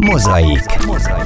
[0.00, 0.64] Mozaik.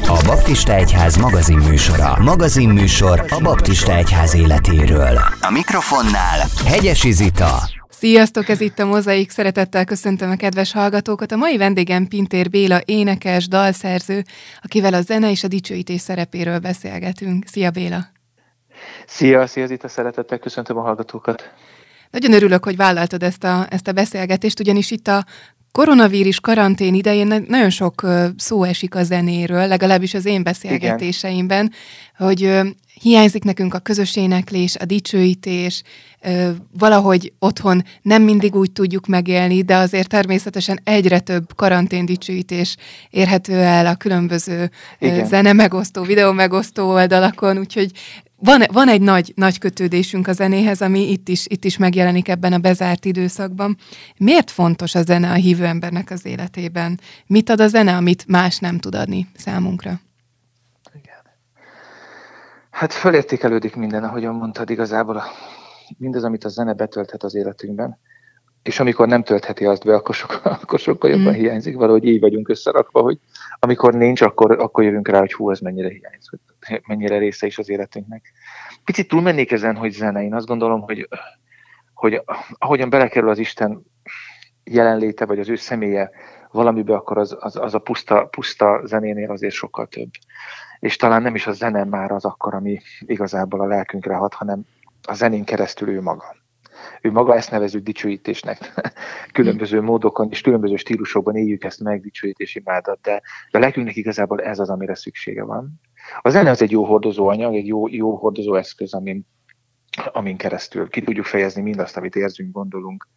[0.06, 2.16] A Baptista Egyház magazinműsora.
[2.22, 5.18] Magazinműsor a Baptista Egyház életéről.
[5.40, 7.52] A mikrofonnál Hegyesi Zita.
[7.88, 9.30] Sziasztok, ez itt a Mozaik.
[9.30, 11.32] Szeretettel köszöntöm a kedves hallgatókat.
[11.32, 14.22] A mai vendégem Pintér Béla, énekes, dalszerző,
[14.62, 17.46] akivel a zene és a dicsőítés szerepéről beszélgetünk.
[17.46, 18.06] Szia Béla!
[19.06, 21.52] Szia, szia Zita, szeretettel köszöntöm a hallgatókat.
[22.10, 25.24] Nagyon örülök, hogy vállaltad ezt a, ezt a beszélgetést, ugyanis itt a
[25.76, 28.06] koronavírus karantén idején nagyon sok
[28.36, 31.72] szó esik a zenéről, legalábbis az én beszélgetéseimben,
[32.16, 32.28] Igen.
[32.28, 35.82] hogy hiányzik nekünk a közös éneklés, a dicsőítés,
[36.78, 42.76] valahogy otthon nem mindig úgy tudjuk megélni, de azért természetesen egyre több karantén dicsőítés
[43.10, 45.26] érhető el a különböző Igen.
[45.26, 47.90] zene megosztó, videó megosztó oldalakon, úgyhogy
[48.38, 52.52] van, van egy nagy, nagy kötődésünk a zenéhez, ami itt is, itt is megjelenik ebben
[52.52, 53.76] a bezárt időszakban.
[54.16, 57.00] Miért fontos a zene a hívő embernek az életében?
[57.26, 60.00] Mit ad a zene, amit más nem tud adni számunkra?
[60.94, 61.22] Igen.
[62.70, 65.24] Hát fölértékelődik minden, ahogyan mondtad, igazából a,
[65.98, 67.98] mindaz, amit a zene betölthet az életünkben,
[68.62, 71.36] és amikor nem töltheti azt be, akkor, sokkal, akkor sokkal jobban mm.
[71.36, 71.76] hiányzik.
[71.76, 73.18] Valahogy így vagyunk összerakva, hogy
[73.58, 76.40] amikor nincs, akkor, akkor jövünk rá, hogy hú, ez mennyire hiányzik,
[76.86, 78.32] mennyire része is az életünknek.
[78.84, 80.22] Picit túlmennék ezen, hogy zene.
[80.22, 81.08] Én azt gondolom, hogy,
[81.94, 82.22] hogy
[82.58, 83.82] ahogyan belekerül az Isten
[84.64, 86.10] jelenléte, vagy az ő személye
[86.50, 90.10] valamibe, akkor az, az, az a puszta, puszta zenénél azért sokkal több.
[90.78, 94.66] És talán nem is a zene már az akkor, ami igazából a lelkünkre hat, hanem
[95.02, 96.45] a zenén keresztül ő maga
[97.00, 98.72] ő maga ezt nevező dicsőítésnek.
[99.32, 104.58] különböző módokon és különböző stílusokban éljük ezt meg, dicsőítési imádat, de a lelkünknek igazából ez
[104.58, 105.80] az, amire szüksége van.
[106.20, 109.26] A zene az egy jó hordozó anyag, egy jó, jó hordozó eszköz, amin,
[110.12, 113.08] amin keresztül ki tudjuk fejezni mindazt, amit érzünk, gondolunk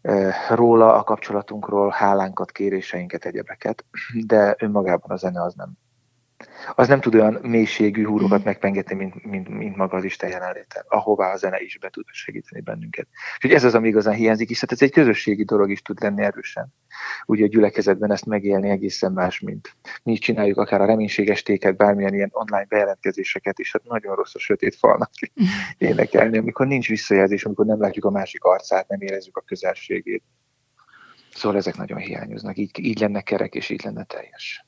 [0.00, 3.84] eh, róla, a kapcsolatunkról, hálánkat, kéréseinket, egyebeket,
[4.26, 5.72] de önmagában a zene az nem,
[6.78, 8.46] az nem tud olyan mélységű húrokat mhm.
[8.46, 12.60] megpengetni, mint, mint, mint maga az Isten jelenléte, ahová a zene is be tud segíteni
[12.60, 13.06] bennünket.
[13.34, 16.22] Úgyhogy ez az, ami igazán hiányzik, és hát ez egy közösségi dolog is tud lenni
[16.22, 16.74] erősen.
[17.26, 21.76] Ugye a gyülekezetben ezt megélni egészen más, mint mi is csináljuk akár a reménységes téket,
[21.76, 25.10] bármilyen ilyen online bejelentkezéseket, és hát nagyon rossz a sötét falnak
[25.78, 30.22] énekelni, amikor nincs visszajelzés, amikor nem látjuk a másik arcát, nem érezzük a közelségét.
[31.30, 34.64] Szóval ezek nagyon hiányoznak, így, így lenne kerek, és így lenne teljes.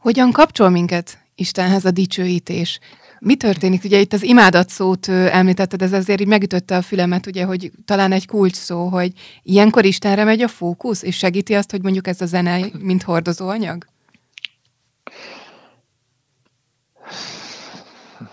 [0.00, 2.80] Hogyan kapcsol minket Istenhez a dicsőítés?
[3.18, 3.84] Mi történik?
[3.84, 8.12] Ugye itt az imádat szót említetted, ez azért így megütötte a fülemet, ugye, hogy talán
[8.12, 9.12] egy kulcs szó, hogy
[9.42, 13.48] ilyenkor Istenre megy a fókusz, és segíti azt, hogy mondjuk ez a zene, mint hordozó
[13.48, 13.84] anyag?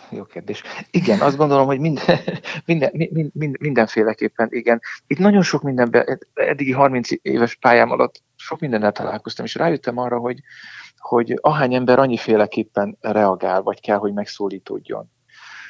[0.09, 0.63] Jó kérdés.
[0.91, 2.19] Igen, azt gondolom, hogy minden,
[2.65, 4.81] minden, minden, mindenféleképpen igen.
[5.07, 10.17] Itt nagyon sok mindenben, eddigi 30 éves pályám alatt sok mindennel találkoztam, és rájöttem arra,
[10.17, 10.39] hogy,
[11.07, 15.11] hogy ahány ember annyiféleképpen reagál, vagy kell, hogy megszólítódjon.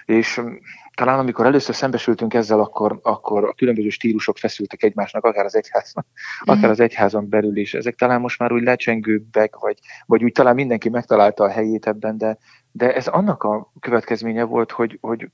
[0.05, 0.53] És mm,
[0.93, 6.05] talán amikor először szembesültünk ezzel, akkor, akkor a különböző stílusok feszültek egymásnak, akár az egyházban,
[6.07, 6.53] mm.
[6.53, 7.73] akár az egyházon belül is.
[7.73, 12.17] Ezek talán most már úgy lecsengőbbek, vagy, vagy úgy talán mindenki megtalálta a helyét ebben,
[12.17, 12.37] de,
[12.71, 15.29] de ez annak a következménye volt, hogy, hogy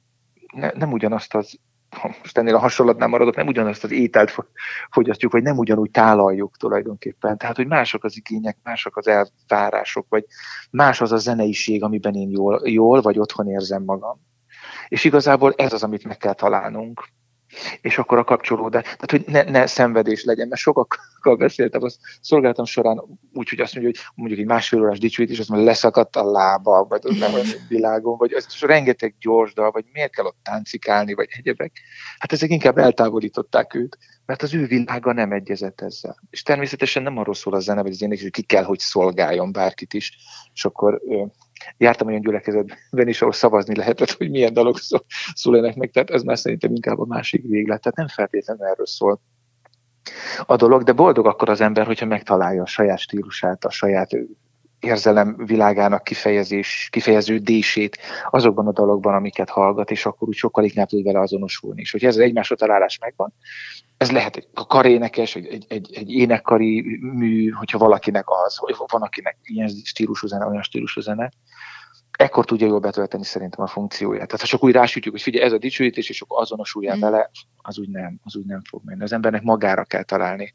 [0.54, 1.60] ne, nem ugyanazt az
[2.02, 4.36] most ennél a hasonlatnál maradok, nem ugyanazt az ételt
[4.90, 7.38] fogyasztjuk, vagy nem ugyanúgy tálaljuk tulajdonképpen.
[7.38, 10.26] Tehát, hogy mások az igények, mások az elvárások, vagy
[10.72, 14.22] más az a zeneiség, amiben én jól, jól vagy otthon érzem magam.
[14.88, 17.04] És igazából ez az, amit meg kell találnunk
[17.82, 22.66] és akkor a kapcsolódás, tehát hogy ne, ne szenvedés legyen, mert sokakkal beszéltem, azt szolgáltam
[22.66, 23.04] során
[23.34, 26.86] úgy, hogy azt mondja, hogy mondjuk egy másfél órás dicsőítés, az már leszakadt a lába,
[26.90, 31.14] vagy az nem olyan világon, vagy az rengeteg gyors dal, vagy miért kell ott táncikálni,
[31.14, 31.72] vagy egyebek.
[32.18, 36.18] Hát ezek inkább eltávolították őt, mert az ő világa nem egyezett ezzel.
[36.30, 39.52] És természetesen nem arról szól a zene, vagy az ének, hogy ki kell, hogy szolgáljon
[39.52, 40.18] bárkit is,
[40.54, 41.02] és akkor
[41.78, 44.80] jártam olyan gyülekezetben is, ahol szavazni lehetett, hogy milyen dalok
[45.34, 49.20] szóljanak meg, tehát ez már szerintem inkább a másik véglet, tehát nem feltétlenül erről szól
[50.46, 54.10] a dolog, de boldog akkor az ember, hogyha megtalálja a saját stílusát, a saját
[54.80, 57.98] érzelem világának kifejezés, kifejeződését
[58.30, 61.82] azokban a dalokban, amiket hallgat, és akkor úgy sokkal inkább tud vele azonosulni.
[61.82, 63.34] És hogy ez az egymásra találás megvan,
[64.04, 69.02] ez lehet egy karénekes, egy, egy, egy, egy énekkari mű, hogyha valakinek az, vagy van
[69.02, 71.32] akinek ilyen stílusú zene, olyan stílusú zene,
[72.12, 74.26] ekkor tudja jól betölteni szerintem a funkcióját.
[74.26, 77.00] Tehát ha csak úgy rásütjük, hogy figyelj, ez a dicsőítés, és akkor azonosuljál mm.
[77.00, 79.04] vele, az úgy nem, az úgy nem fog menni.
[79.04, 80.52] Az embernek magára kell találni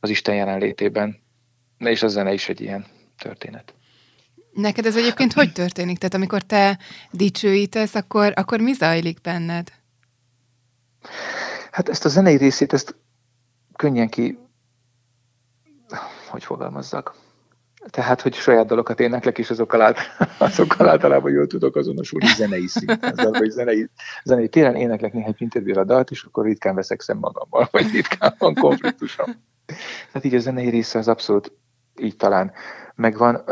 [0.00, 1.22] az Isten jelenlétében,
[1.78, 2.86] és a zene is egy ilyen
[3.18, 3.74] történet.
[4.52, 5.98] Neked ez egyébként hogy történik?
[5.98, 6.78] Tehát amikor te
[7.10, 9.79] dicsőítesz, akkor, akkor mi zajlik benned?
[11.70, 12.96] Hát ezt a zenei részét, ezt
[13.76, 14.38] könnyen ki,
[16.28, 17.14] hogy fogalmazzak.
[17.90, 19.98] Tehát, hogy saját dalokat éneklek, és azokkal, át,
[20.38, 23.34] azokkal általában jól tudok azonosulni zenei szinten.
[23.34, 23.90] Hogy zenei,
[24.24, 28.54] zenei téren éneklek néhány interjúra dalt, és akkor ritkán veszek szem magammal, vagy ritkán van
[28.54, 29.26] konfliktusom.
[30.06, 31.52] Tehát így a zenei része az abszolút
[32.00, 32.52] így talán
[32.94, 33.44] megvan.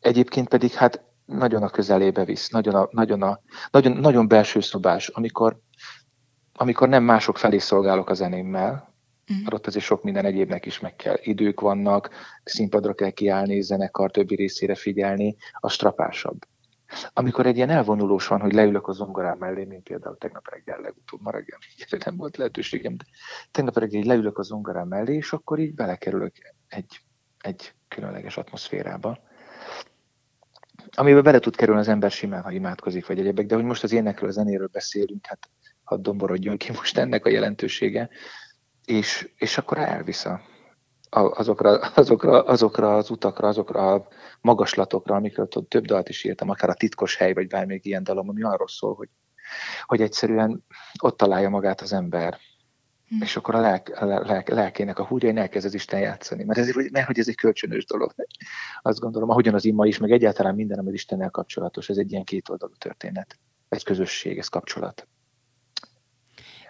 [0.00, 3.40] Egyébként pedig hát nagyon a közelébe visz, nagyon, a, nagyon, a,
[3.70, 5.60] nagyon, nagyon belső szobás, amikor,
[6.62, 8.90] amikor nem mások felé szolgálok a zenémmel,
[9.28, 9.42] Uh-huh.
[9.42, 11.16] Mert ott azért sok minden egyébnek is meg kell.
[11.22, 12.10] Idők vannak,
[12.44, 16.38] színpadra kell kiállni, zenekar többi részére figyelni, a strapásabb.
[17.12, 21.20] Amikor egy ilyen elvonulós van, hogy leülök a zongorám mellé, mint például tegnap reggel legutóbb,
[21.20, 21.58] ma reggel
[22.04, 23.04] nem volt lehetőségem, de
[23.50, 26.34] tegnap reggel így leülök a zongorám mellé, és akkor így belekerülök
[26.68, 27.00] egy,
[27.40, 29.18] egy különleges atmoszférába,
[30.90, 33.92] amiben bele tud kerülni az ember simán, ha imádkozik, vagy egyebek, de hogy most az
[33.92, 35.48] énekről, a zenéről beszélünk, hát
[35.92, 38.08] hadd domborodjon ki most ennek a jelentősége,
[38.84, 40.40] és, és akkor elvisz a,
[41.10, 44.08] azokra, azokra, azokra az utakra, azokra a
[44.40, 48.42] magaslatokra, amikről több dalt is írtam, akár a titkos hely, vagy bármelyik ilyen dalom, ami
[48.42, 49.08] arról szól, hogy,
[49.86, 50.64] hogy egyszerűen
[50.98, 52.38] ott találja magát az ember,
[53.08, 53.22] hm.
[53.22, 56.44] és akkor a lelk, a lelk, lelkének a húrjain elkezd az Isten játszani.
[56.44, 58.14] Mert, ez, mert hogy ez egy kölcsönös dolog.
[58.82, 62.24] Azt gondolom, ahogyan az ima is, meg egyáltalán minden, ami Istennel kapcsolatos, ez egy ilyen
[62.24, 63.38] kétoldalú történet.
[63.68, 65.08] Egy közösség, ez kapcsolat.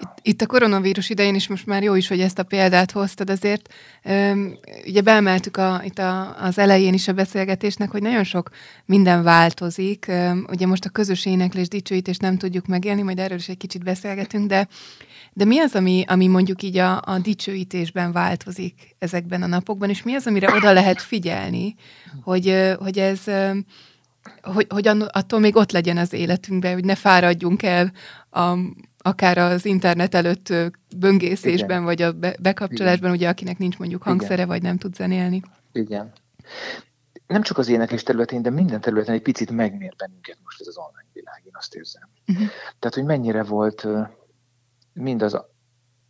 [0.02, 3.30] Itt, itt a koronavírus idején is most már jó is, hogy ezt a példát hoztad,
[3.30, 8.50] azért öm, ugye beemeltük a, itt a, az elején is a beszélgetésnek, hogy nagyon sok
[8.84, 10.06] minden változik.
[10.08, 13.84] Öm, ugye most a közös éneklés, dicsőítés nem tudjuk megélni, majd erről is egy kicsit
[13.84, 14.68] beszélgetünk, de,
[15.32, 20.02] de mi az, ami, ami mondjuk így a, a dicsőítésben változik ezekben a napokban, és
[20.02, 21.74] mi az, amire oda lehet figyelni,
[22.22, 23.20] hogy, hogy ez
[24.42, 27.92] hogy, hogy attól még ott legyen az életünkben, hogy ne fáradjunk el
[28.30, 28.58] a,
[29.02, 30.52] akár az internet előtt
[30.96, 31.84] böngészésben, Igen.
[31.84, 33.20] vagy a be- bekapcsolásban, Igen.
[33.20, 34.48] ugye akinek nincs mondjuk hangszere, Igen.
[34.48, 35.42] vagy nem tud zenélni.
[35.72, 36.12] Igen.
[37.26, 40.76] Nem csak az éneklés területén, de minden területen egy picit megmér bennünket most ez az
[40.76, 42.08] online világ, én azt érzem.
[42.26, 42.46] Uh-huh.
[42.78, 43.86] Tehát, hogy mennyire volt
[44.92, 45.40] mind az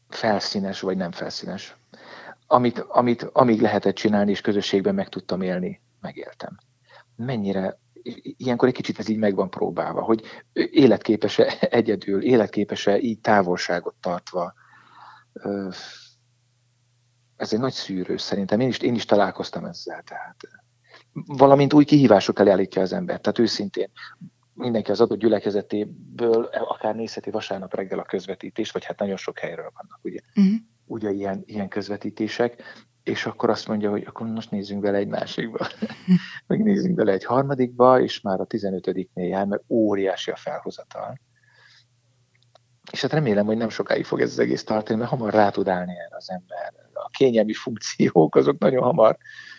[0.09, 1.77] felszínes, vagy nem felszínes,
[2.47, 6.59] amit, amit amíg lehetett csinálni, és közösségben meg tudtam élni, megéltem.
[7.17, 7.79] Mennyire
[8.23, 10.23] ilyenkor egy kicsit ez így meg van próbálva, hogy
[10.53, 14.55] életképes-e egyedül, életképes-e így távolságot tartva.
[17.37, 20.03] Ez egy nagy szűrő szerintem, én is, én is találkoztam ezzel.
[20.03, 20.37] Tehát
[21.13, 23.21] valamint új kihívások elé állítja az ember.
[23.21, 23.91] Tehát őszintén
[24.55, 29.71] mindenki az adott gyülekezetéből akár nézheti vasárnap reggel a közvetítés, vagy hát nagyon sok helyről
[29.75, 30.55] vannak ugye, uh-huh.
[30.85, 32.63] ugye ilyen, ilyen közvetítések,
[33.03, 35.67] és akkor azt mondja, hogy akkor most nézzünk bele egy másikba.
[36.47, 41.21] Meg nézzünk bele egy harmadikba, és már a 15-nél jár, mert óriási a felhozatal.
[42.93, 45.69] És hát remélem, hogy nem sokáig fog ez az egész tartani, mert hamar rá tud
[45.69, 46.73] állni erre az ember.
[46.93, 49.17] A kényelmi funkciók azok nagyon hamar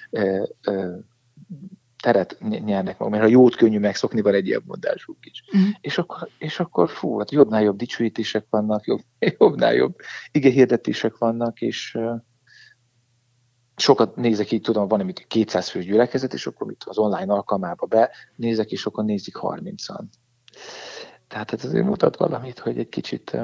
[0.10, 0.95] ö, ö,
[2.04, 5.44] teret nyernek meg, mert a jót könnyű megszokni, van egy ilyen mondásuk is.
[5.57, 5.69] Mm.
[5.81, 9.01] És, akkor, és akkor fú, hát jobbnál jobb dicsőítések vannak, jobb,
[9.40, 9.95] jobbnál jobb
[10.31, 11.98] hirdetések vannak, és,
[13.75, 17.86] sokat nézek így, tudom, van egy 200 fős gyülekezet, és akkor mit az online alkalmába
[17.86, 20.04] be nézek, és akkor nézik 30-an.
[21.28, 23.38] Tehát ez azért mutat valamit, hogy egy kicsit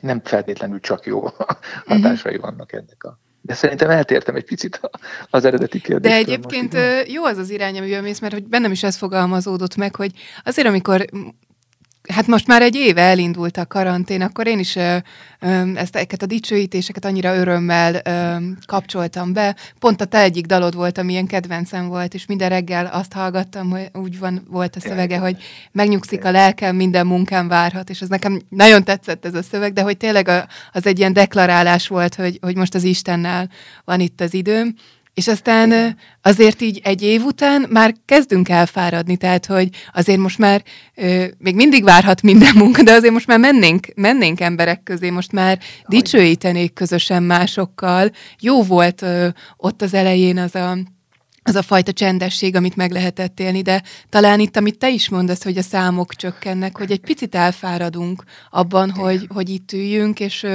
[0.00, 1.22] nem feltétlenül csak jó
[1.86, 4.80] hatásai vannak ennek a de szerintem eltértem egy picit
[5.30, 6.14] az eredeti kérdést.
[6.14, 9.96] De egyébként jó az az irány, amivel mész, mert hogy bennem is ez fogalmazódott meg,
[9.96, 10.12] hogy
[10.44, 11.04] azért, amikor
[12.08, 14.96] hát most már egy éve elindult a karantén, akkor én is ö,
[15.40, 19.56] ö, ezeket a dicsőítéseket annyira örömmel ö, kapcsoltam be.
[19.78, 23.70] Pont a te egyik dalod volt, ami ilyen kedvencem volt, és minden reggel azt hallgattam,
[23.70, 25.36] hogy úgy van, volt a szövege, hogy
[25.72, 29.82] megnyugszik a lelkem, minden munkám várhat, és ez nekem nagyon tetszett ez a szöveg, de
[29.82, 33.48] hogy tényleg a, az egy ilyen deklarálás volt, hogy, hogy most az Istennel
[33.84, 34.74] van itt az időm.
[35.14, 40.62] És aztán azért így egy év után már kezdünk elfáradni, tehát hogy azért most már
[41.38, 45.58] még mindig várhat minden munka, de azért most már mennénk, mennénk emberek közé, most már
[45.86, 48.10] dicsőítenék közösen másokkal.
[48.40, 49.04] Jó volt
[49.56, 50.76] ott az elején az a
[51.46, 55.42] az a fajta csendesség, amit meg lehetett élni, de talán itt, amit te is mondasz,
[55.42, 60.46] hogy a számok csökkennek, hogy egy picit elfáradunk abban, hogy, hogy itt üljünk, és,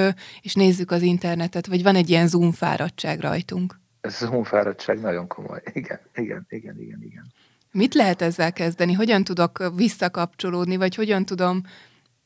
[0.42, 5.28] és nézzük az internetet, vagy van egy ilyen zoom fáradtság rajtunk ez a honfáradtság nagyon
[5.28, 5.62] komoly.
[5.74, 7.26] Igen, igen, igen, igen, igen.
[7.72, 8.94] Mit lehet ezzel kezdeni?
[8.94, 11.62] Hogyan tudok visszakapcsolódni, vagy hogyan tudom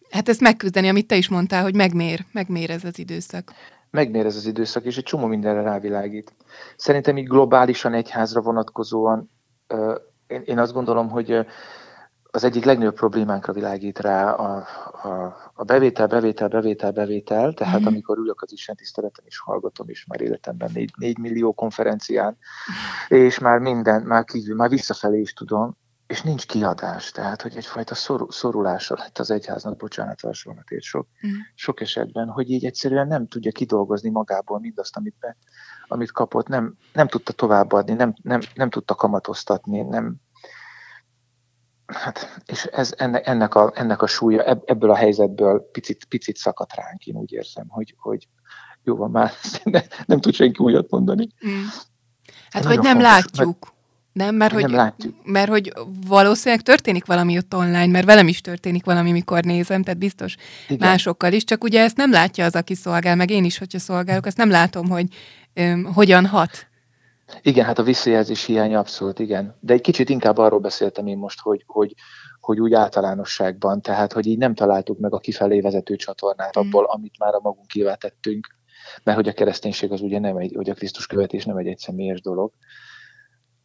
[0.09, 3.51] hát ezt megküzdeni, amit te is mondtál, hogy megmér, megmér ez az időszak.
[3.89, 6.33] Megmér ez az időszak, és egy csomó mindenre rávilágít.
[6.75, 9.29] Szerintem így globálisan egyházra vonatkozóan
[10.45, 11.45] én azt gondolom, hogy
[12.35, 14.65] az egyik legnagyobb problémánkra világít rá a,
[15.03, 17.85] a, a bevétel, bevétel, bevétel, bevétel, tehát mm.
[17.85, 22.37] amikor ülök az Isten tiszteleten is hallgatom is már életemben 4, 4 millió konferencián,
[23.07, 27.95] és már minden, már kívül, már visszafelé is tudom, és nincs kiadás, tehát hogy egyfajta
[27.95, 31.31] szor, szorulása lett az egyháznak, bocsánat, hasonlatét sok, mm.
[31.55, 35.37] sok esetben, hogy így egyszerűen nem tudja kidolgozni magából mindazt, amit, be,
[35.87, 40.15] amit kapott, nem, nem tudta továbbadni, nem, nem, nem tudta kamatoztatni, nem,
[41.93, 46.75] Hát, és ez, ennek, ennek, a, ennek a súlya ebből a helyzetből picit, picit szakadt
[46.75, 48.27] ránk, én úgy érzem, hogy, hogy
[48.83, 49.31] jó van már,
[49.63, 51.27] ne, nem tud senki újat mondani.
[51.47, 51.63] Mm.
[52.49, 53.57] Hát, vagy nem fontos, látjuk.
[53.59, 53.71] Mert,
[54.13, 55.73] nem, mert hogy, nem mert hogy
[56.07, 60.35] valószínűleg történik valami ott online, mert velem is történik valami, mikor nézem, tehát biztos
[60.67, 60.89] Igen.
[60.89, 64.25] másokkal is, csak ugye ezt nem látja az, aki szolgál, meg én is, hogyha szolgálok,
[64.25, 65.05] ezt nem látom, hogy
[65.53, 66.67] öm, hogyan hat.
[67.41, 69.55] Igen, hát a visszajelzés hiánya abszolút, igen.
[69.59, 71.93] De egy kicsit inkább arról beszéltem én most, hogy, hogy,
[72.39, 76.61] hogy úgy általánosságban, tehát hogy így nem találtuk meg a kifelé vezető csatornát mm.
[76.61, 78.47] abból, amit már a magunk tettünk,
[79.03, 82.21] mert hogy a kereszténység az ugye nem egy, hogy a Krisztus követés nem egy egyszemélyes
[82.21, 82.51] dolog.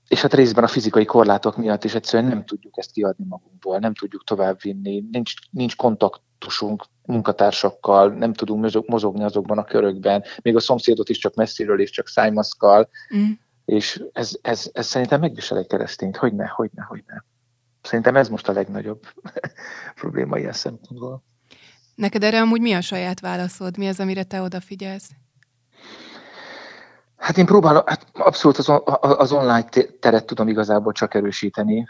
[0.08, 3.94] És hát részben a fizikai korlátok miatt is egyszerűen nem tudjuk ezt kiadni magunkból, nem
[3.94, 11.08] tudjuk továbbvinni, nincs, nincs kontaktusunk munkatársakkal, nem tudunk mozogni azokban a körökben, még a szomszédot
[11.08, 12.88] is csak messziről és csak szájmaszkal.
[13.16, 13.30] Mm
[13.68, 17.16] és ez, ez, ez szerintem megvisel egy keresztényt, hogy ne, hogy ne, hogy ne.
[17.82, 19.06] Szerintem ez most a legnagyobb
[20.00, 21.22] probléma ilyen szempontból.
[21.94, 23.76] Neked erre amúgy mi a saját válaszod?
[23.76, 25.10] Mi az, amire te odafigyelsz?
[27.16, 29.68] Hát én próbálom, hát abszolút az, az online
[30.00, 31.88] teret tudom igazából csak erősíteni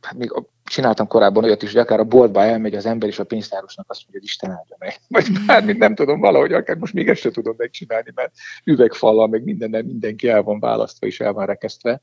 [0.00, 0.32] hát még
[0.66, 4.00] csináltam korábban olyat is, hogy akár a boltba elmegy az ember, és a pénztárosnak azt
[4.02, 4.96] mondja, hogy Isten áldja meg.
[5.08, 8.32] Vagy bármit nem tudom, valahogy akár most még ezt sem tudom megcsinálni, mert
[8.64, 12.02] üvegfallal, meg mindennel mindenki el van választva és el van rekesztve.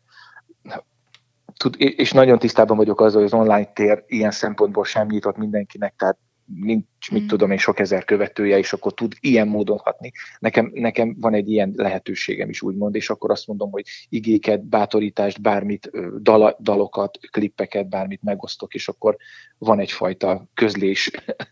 [1.57, 5.93] Tud, és nagyon tisztában vagyok azzal, hogy az online tér ilyen szempontból sem nyitott mindenkinek,
[5.97, 7.27] tehát nincs, mit mm.
[7.27, 10.11] tudom én, sok ezer követője, és akkor tud ilyen módon hatni.
[10.39, 15.41] Nekem, nekem van egy ilyen lehetőségem is, úgymond, és akkor azt mondom, hogy igéket, bátorítást,
[15.41, 19.17] bármit, dal, dalokat, klippeket, bármit megosztok, és akkor
[19.57, 21.11] van egyfajta közlés,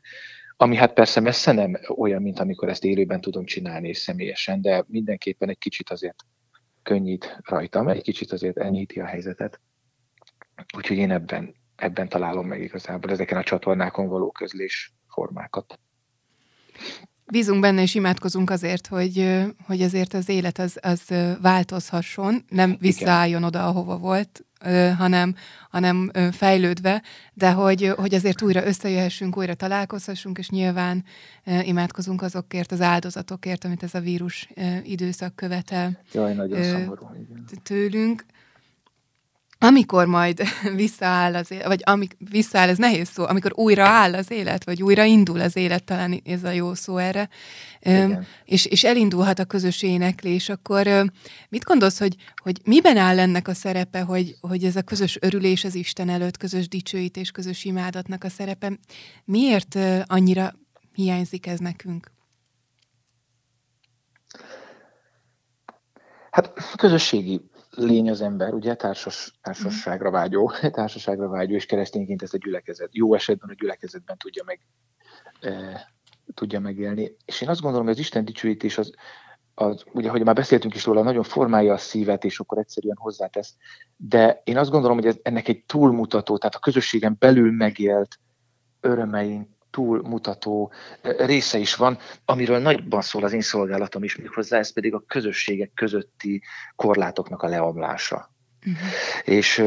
[0.57, 4.83] ami hát persze messze nem olyan, mint amikor ezt élőben tudom csinálni és személyesen, de
[4.88, 6.25] mindenképpen egy kicsit azért
[6.83, 9.60] könnyít rajtam, egy kicsit azért enyhíti a helyzetet.
[10.77, 15.79] Úgyhogy én ebben ebben találom meg igazából ezeken a csatornákon való közlés formákat.
[17.25, 21.01] Bízunk benne, és imádkozunk azért, hogy, hogy azért az élet az, az
[21.41, 24.45] változhasson, nem visszaálljon oda, ahova volt,
[24.97, 25.35] hanem,
[25.69, 31.03] hanem fejlődve, de hogy, hogy azért újra összejöhessünk, újra találkozhassunk, és nyilván
[31.63, 34.50] imádkozunk azokért, az áldozatokért, amit ez a vírus
[34.83, 37.45] időszak követel Jaj, nagyon szomorú, igen.
[37.63, 38.25] tőlünk.
[39.63, 40.41] Amikor majd
[40.75, 44.83] visszaáll az élet, vagy amik visszaáll, ez nehéz szó, amikor újra áll az élet, vagy
[44.83, 47.29] újra indul az élet, talán ez a jó szó erre,
[47.79, 48.25] Igen.
[48.45, 50.87] és, és elindulhat a közös éneklés, akkor
[51.49, 55.63] mit gondolsz, hogy, hogy miben áll ennek a szerepe, hogy, hogy ez a közös örülés
[55.63, 58.79] az Isten előtt, közös dicsőítés, közös imádatnak a szerepe,
[59.25, 60.53] miért annyira
[60.93, 62.11] hiányzik ez nekünk?
[66.31, 67.41] Hát közösségi
[67.75, 73.13] lény az ember, ugye társas, társasságra vágyó, társaságra vágyó, és keresztényként ezt a gyülekezet, jó
[73.13, 74.59] esetben a gyülekezetben tudja meg,
[75.39, 75.87] e,
[76.33, 77.15] tudja megélni.
[77.25, 78.91] És én azt gondolom, hogy az Isten dicsőítés az,
[79.53, 83.55] az, ugye, hogy már beszéltünk is róla, nagyon formálja a szívet, és akkor egyszerűen hozzátesz.
[83.97, 88.19] De én azt gondolom, hogy ez, ennek egy túlmutató, tehát a közösségen belül megélt
[88.79, 94.93] örömeink, túlmutató része is van, amiről nagyban szól az én szolgálatom is, méghozzá ez pedig
[94.93, 96.41] a közösségek közötti
[96.75, 98.31] korlátoknak a leomlása.
[98.65, 98.89] Uh-huh.
[99.23, 99.63] És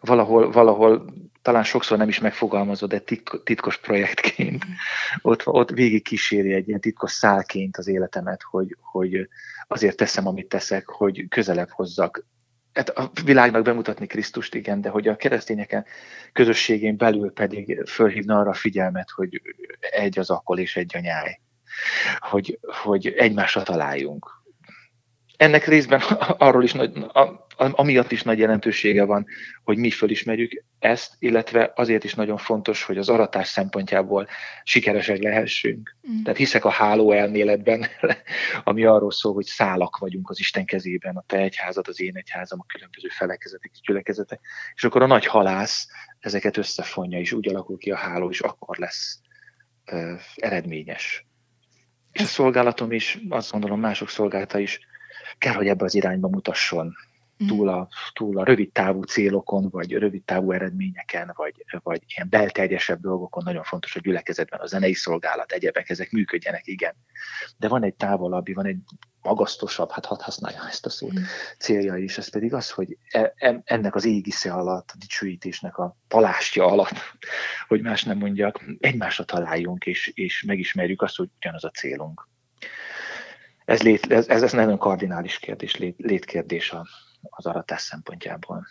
[0.00, 1.04] valahol, valahol
[1.42, 3.02] talán sokszor nem is megfogalmazod, de
[3.44, 4.78] titkos projektként uh-huh.
[5.22, 9.28] ott, ott végig kíséri egy ilyen titkos szálként az életemet, hogy, hogy
[9.66, 12.26] azért teszem, amit teszek, hogy közelebb hozzak
[12.78, 15.86] hát a világnak bemutatni Krisztust, igen, de hogy a keresztényeken
[16.32, 19.42] közösségén belül pedig fölhívna arra a figyelmet, hogy
[19.80, 21.40] egy az akkol és egy a nyáj.
[22.18, 24.30] Hogy, hogy egymásra találjunk.
[25.36, 26.00] Ennek részben
[26.38, 26.92] arról is nagy,
[27.58, 29.26] amiatt is nagy jelentősége van,
[29.64, 34.28] hogy mi fölismerjük ezt, illetve azért is nagyon fontos, hogy az aratás szempontjából
[34.62, 35.96] sikeresek lehessünk.
[36.10, 36.22] Mm.
[36.22, 37.86] Tehát hiszek a háló elméletben,
[38.64, 42.60] ami arról szól, hogy szálak vagyunk az Isten kezében, a te egyházad, az én egyházam,
[42.60, 44.40] a különböző felekezetek gyülekezetek,
[44.74, 45.88] és akkor a nagy halász
[46.20, 49.20] ezeket összefonja, és úgy alakul ki a háló, és akkor lesz
[49.92, 51.26] uh, eredményes.
[52.12, 54.80] És a szolgálatom is, azt gondolom mások szolgálata is
[55.38, 56.94] kell, hogy ebbe az irányba mutasson.
[57.46, 63.00] Túl a, túl a rövid távú célokon, vagy rövid távú eredményeken, vagy, vagy ilyen belterjesebb
[63.00, 66.94] dolgokon nagyon fontos a gyülekezetben a zenei szolgálat, egyebek, ezek működjenek, igen.
[67.56, 68.78] De van egy távolabbi, van egy
[69.22, 71.22] magasztosabb, hát hadd használja ezt a szót, mm.
[71.58, 75.96] célja is, ez pedig az, hogy e, e, ennek az égisze alatt, a dicsőítésnek a
[76.08, 76.96] palástja alatt,
[77.68, 82.28] hogy más nem mondjak, egymásra találjunk, és, és megismerjük azt, hogy ugyanaz a célunk.
[83.64, 86.74] Ez, lét, ez, ez, ez nagyon kardinális kérdés, lét, létkérdés
[87.22, 88.66] az aratás szempontjából.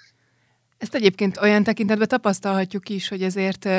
[0.77, 3.70] Ezt egyébként olyan tekintetben tapasztalhatjuk is, hogy ezért,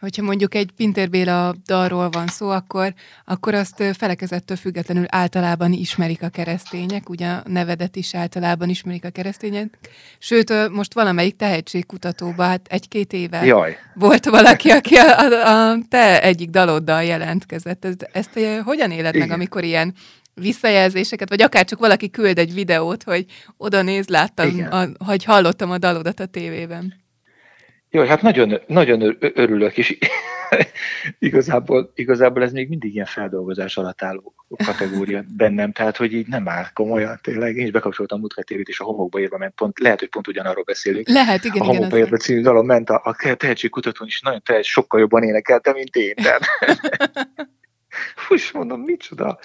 [0.00, 6.22] hogyha mondjuk egy Pinter Béla dalról van szó, akkor, akkor azt felekezettől függetlenül általában ismerik
[6.22, 9.78] a keresztények, ugye a nevedet is általában ismerik a keresztények.
[10.18, 13.76] Sőt, most valamelyik tehetségkutatóban, hát egy-két éve Jaj.
[13.94, 17.84] volt valaki, aki a, a, a te egyik daloddal jelentkezett.
[17.84, 19.28] Ezt, ezt hogyan éled Igen.
[19.28, 19.94] meg, amikor ilyen
[20.34, 23.24] visszajelzéseket, vagy akár csak valaki küld egy videót, hogy
[23.56, 27.00] oda néz, láttam, a, hogy hallottam a dalodat a tévében.
[27.90, 29.98] Jó, hát nagyon, nagyon örülök, és
[31.18, 34.34] igazából, igazából ez még mindig ilyen feldolgozás alatt álló
[34.64, 37.56] kategória bennem, tehát hogy így nem áll komolyan, tényleg.
[37.56, 40.64] Én is bekapcsoltam Mutka tévét, és a homokba írva ment, pont, lehet, hogy pont ugyanarról
[40.64, 41.08] beszélünk.
[41.08, 45.00] Lehet, igen, A homokba írva című dalon ment a, a tehetségkutatón is nagyon tehet, sokkal
[45.00, 46.14] jobban énekelte, mint én.
[46.14, 46.42] Tehát.
[48.52, 49.38] Mondom, micsoda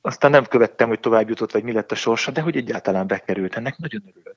[0.00, 3.56] aztán nem követtem, hogy tovább jutott, vagy mi lett a sorsa, de hogy egyáltalán bekerült,
[3.56, 4.36] ennek nagyon örülök.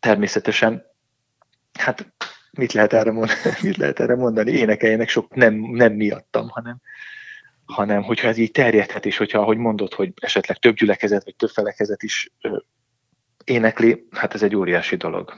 [0.00, 0.84] Természetesen,
[1.78, 2.12] hát
[2.50, 4.50] mit lehet erre mondani, mit lehet erre mondani?
[4.50, 6.80] énekeljenek sok nem, nem miattam, hanem,
[7.64, 11.50] hanem hogyha ez így terjedhet, és hogyha, ahogy mondod, hogy esetleg több gyülekezet, vagy több
[11.50, 12.58] felekezet is ö,
[13.44, 15.34] énekli, hát ez egy óriási dolog.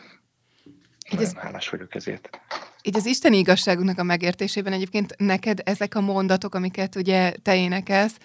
[1.10, 2.40] Nagyon ez, hálás vagyok ezért.
[2.86, 8.16] Így az isteni igazságunknak a megértésében egyébként neked ezek a mondatok, amiket ugye te énekelsz,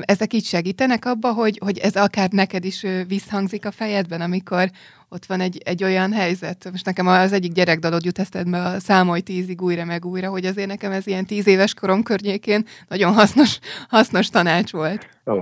[0.00, 4.70] ezek így segítenek abba, hogy, hogy ez akár neked is visszhangzik a fejedben, amikor
[5.08, 6.68] ott van egy, egy olyan helyzet.
[6.70, 10.68] Most nekem az egyik gyerekdalod jut eszedbe a számolj tízig újra meg újra, hogy azért
[10.68, 15.08] nekem ez ilyen tíz éves korom környékén nagyon hasznos, hasznos tanács volt.
[15.26, 15.38] Ó.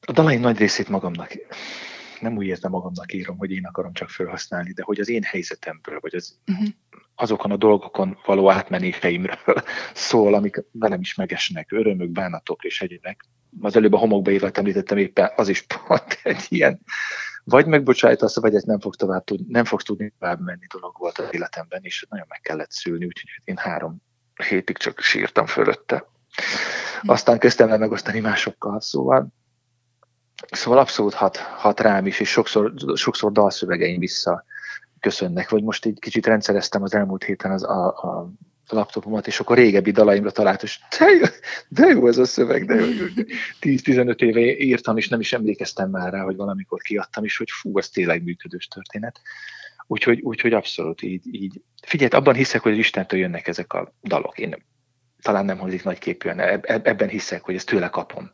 [0.00, 1.32] A dalaim nagy részét magamnak
[2.20, 5.98] nem úgy értem magamnak írom, hogy én akarom csak felhasználni, de hogy az én helyzetemből,
[6.00, 6.68] vagy az, uh-huh.
[7.14, 9.38] azokon a dolgokon való átmenéseimről
[9.92, 13.24] szól, amik velem is megesnek, örömök, bánatok és egyébek.
[13.60, 16.80] Az előbb a homokba évet említettem éppen, az is pont egy ilyen,
[17.44, 21.18] vagy megbocsájtasz, vagy ez nem fog tovább tudni, nem fogsz tudni tovább menni dolog volt
[21.18, 24.02] az életemben, és nagyon meg kellett szülni, úgyhogy én három
[24.34, 26.04] hétig csak sírtam fölötte.
[27.00, 27.10] Hm.
[27.10, 29.28] Aztán kezdtem el megosztani másokkal, szóval
[30.46, 34.44] Szóval abszolút hat, hat rám is, és sokszor, sokszor dalszövegeim vissza
[35.00, 35.48] köszönnek.
[35.48, 38.30] Vagy most egy kicsit rendszereztem az elmúlt héten az, a, a
[38.68, 41.24] laptopomat, és akkor régebbi dalaimra talált, és de jó,
[41.68, 42.86] de jó ez a szöveg, de jó.
[43.60, 47.78] 10-15 éve írtam, és nem is emlékeztem már rá, hogy valamikor kiadtam, és hogy fú,
[47.78, 49.20] ez tényleg működős történet.
[49.86, 51.60] Úgyhogy, úgyhogy abszolút így, így.
[51.82, 54.38] Figyelj, abban hiszek, hogy Istentől jönnek ezek a dalok.
[54.38, 54.54] Én
[55.22, 58.30] talán nem hangzik nagyképűen, ebben hiszek, hogy ezt tőle kapom.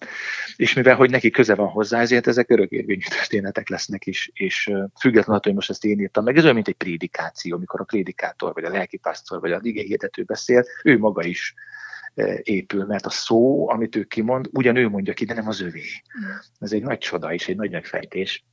[0.57, 4.71] És mivel, hogy neki köze van hozzá, ezért ezek örökérvényű történetek lesznek is, és
[5.01, 8.53] függetlenül hogy most ezt én írtam meg, ez olyan, mint egy prédikáció, amikor a prédikátor,
[8.53, 11.55] vagy a lelkipásztor, vagy a igényhirdető beszél, ő maga is
[12.43, 15.85] épül, mert a szó, amit ő kimond, ugyan ő mondja ki, de nem az övé.
[16.59, 18.45] Ez egy nagy csoda és egy nagy megfejtés.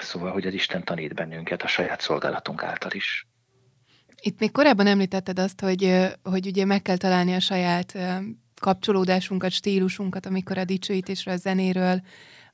[0.00, 3.28] Szóval, hogy az Isten tanít bennünket a saját szolgálatunk által is.
[4.20, 7.98] Itt még korábban említetted azt, hogy, hogy ugye meg kell találni a saját
[8.60, 12.02] kapcsolódásunkat, stílusunkat, amikor a dicsőítésről, a zenéről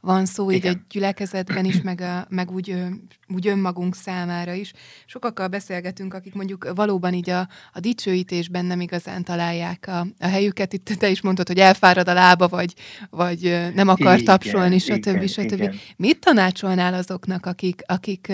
[0.01, 2.77] van szó, így a gyülekezetben is, meg, a, meg úgy,
[3.29, 4.73] úgy önmagunk számára is.
[5.07, 10.73] Sokakkal beszélgetünk, akik mondjuk valóban így a, a dicsőítésben nem igazán találják a, a helyüket.
[10.73, 12.75] Itt te is mondtad, hogy elfárad a lába, vagy,
[13.11, 15.27] vagy nem akar igen, tapsolni, stb.
[15.27, 15.75] stb.
[15.97, 18.33] Mit tanácsolnál azoknak, akik, akik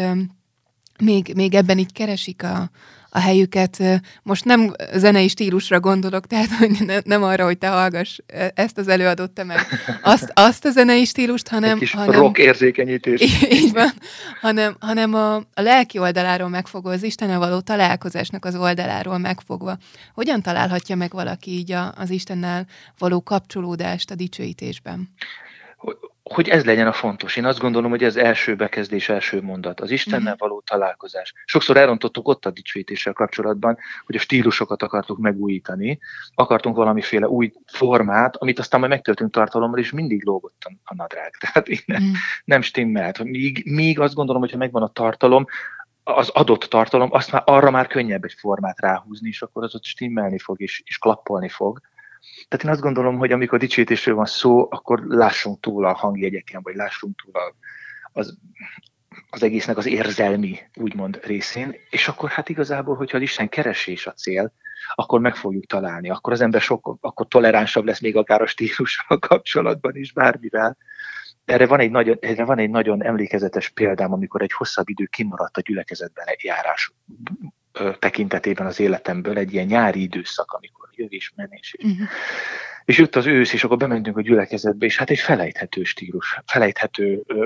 [0.98, 2.70] még, még ebben így keresik a,
[3.14, 3.82] a helyüket.
[4.22, 8.18] Most nem zenei stílusra gondolok, tehát hogy ne, nem arra, hogy te hallgass
[8.54, 9.58] ezt az előadót, te meg
[10.02, 11.70] azt, azt a zenei stílust, hanem...
[11.70, 13.20] Egy kis hanem rock érzékenyítés.
[13.60, 13.90] Így van,
[14.40, 19.76] hanem, hanem a, a lelki oldaláról megfogva, az Istennel való találkozásnak az oldaláról megfogva.
[20.14, 22.66] Hogyan találhatja meg valaki így a, az Istennel
[22.98, 25.08] való kapcsolódást a dicsőítésben?
[26.22, 27.36] Hogy ez legyen a fontos.
[27.36, 30.38] Én azt gondolom, hogy ez első bekezdés, első mondat, az Istennel mhm.
[30.38, 31.34] való találkozás.
[31.44, 35.98] Sokszor elrontottuk ott a dicsőítéssel kapcsolatban, hogy a stílusokat akartuk megújítani,
[36.34, 41.36] akartunk valamiféle új formát, amit aztán majd megtöltünk tartalommal, és mindig lógott a nadrág.
[41.40, 42.12] Tehát nem, mm.
[42.44, 43.24] nem stimmelt.
[43.24, 45.46] Míg, míg azt gondolom, hogyha megvan a tartalom,
[46.04, 49.84] az adott tartalom, azt már arra már könnyebb egy formát ráhúzni, és akkor az ott
[49.84, 51.80] stimmelni fog, és, és klappolni fog.
[52.48, 56.74] Tehát én azt gondolom, hogy amikor dicsőítésről van szó, akkor lássunk túl a hangjegyeken, vagy
[56.74, 57.54] lássunk túl a,
[58.12, 58.38] az,
[59.30, 64.12] az egésznek az érzelmi, úgymond részén, és akkor hát igazából, hogyha az Isten keresés a
[64.12, 64.52] cél,
[64.94, 69.18] akkor meg fogjuk találni, akkor az ember sok, akkor toleránsabb lesz még akár a stílussal
[69.18, 70.76] kapcsolatban is, bármivel.
[71.44, 75.56] Erre van, egy nagyon, erre van egy nagyon emlékezetes példám, amikor egy hosszabb idő kimaradt
[75.56, 76.92] a gyülekezetben járás
[77.98, 81.74] tekintetében az életemből, egy ilyen nyári időszak, amikor jövés, menés.
[81.78, 82.08] Uh-huh.
[82.84, 87.22] És jött az ősz, és akkor bementünk a gyülekezetbe, és hát egy felejthető stílus, felejthető
[87.26, 87.44] ö,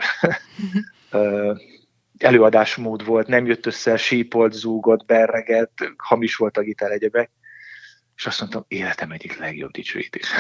[1.11, 1.55] ö,
[2.19, 7.31] előadásmód volt, nem jött össze, sípolt, zúgott, berregett, hamis volt a gitár egyebek,
[8.17, 10.31] és azt mondtam, életem egyik legjobb dicsőítés,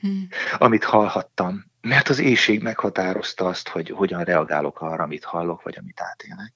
[0.00, 0.28] hmm.
[0.58, 1.64] amit hallhattam.
[1.80, 6.52] Mert az éjség meghatározta azt, hogy hogyan reagálok arra, amit hallok, vagy amit átélek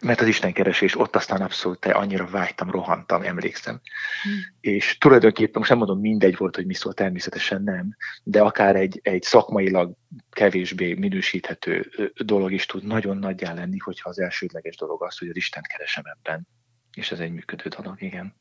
[0.00, 3.80] mert az Isten keresés ott aztán abszolút annyira vágytam, rohantam, emlékszem.
[4.22, 4.32] Hmm.
[4.60, 9.00] És tulajdonképpen most nem mondom mindegy volt, hogy mi szól, természetesen nem, de akár egy,
[9.02, 9.92] egy szakmailag
[10.30, 15.36] kevésbé minősíthető dolog is tud nagyon nagyjá lenni, hogyha az elsődleges dolog az, hogy az
[15.36, 16.48] Isten keresem ebben.
[16.94, 18.34] És ez egy működő dolog, igen.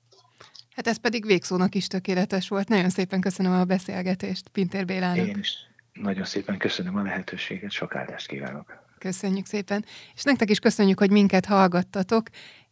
[0.76, 2.68] Hát ez pedig végszónak is tökéletes volt.
[2.68, 5.28] Nagyon szépen köszönöm a beszélgetést Pintér Bélának.
[5.28, 5.58] Én is
[5.94, 8.87] nagyon szépen köszönöm a lehetőséget, sok áldást kívánok.
[9.00, 9.86] Köszönjük szépen.
[10.16, 12.28] És nektek is köszönjük, hogy minket hallgattatok.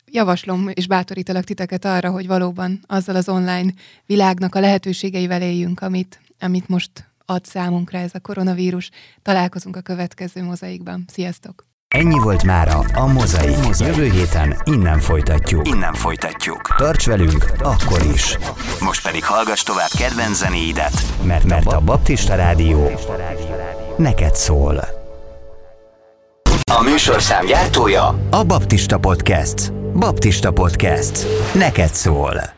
[0.05, 3.73] Javaslom és bátorítalak titeket arra, hogy valóban azzal az online
[4.05, 6.91] világnak a lehetőségeivel éljünk, amit, amit most
[7.25, 8.89] ad számunkra ez a koronavírus.
[9.21, 11.05] Találkozunk a következő mozaikban.
[11.07, 11.65] Sziasztok!
[11.87, 13.77] Ennyi volt mára a Mozaik.
[13.79, 15.67] Jövő héten innen folytatjuk.
[15.67, 16.75] Innen folytatjuk.
[16.77, 18.37] Tarts velünk akkor is.
[18.79, 22.91] Most pedig hallgass tovább kedvenc zenéidet, mert, mert a Baptista Rádió
[23.97, 24.94] neked szól.
[26.79, 29.71] A műsorszám gyártója a Baptista Podcast.
[29.73, 31.25] Baptista Podcast.
[31.53, 32.54] Neked szól.